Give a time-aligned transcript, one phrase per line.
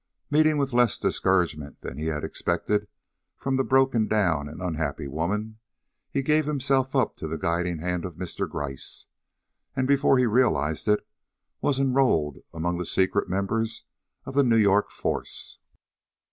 [0.31, 2.87] Meeting with less discouragement than he had expected
[3.37, 5.59] from the broken down and unhappy woman,
[6.09, 8.49] he gave himself up to the guiding hand of Mr.
[8.49, 9.05] Gryce,
[9.75, 11.05] and before he realized it,
[11.61, 13.83] was enrolled among the secret members
[14.25, 15.59] of the New York force.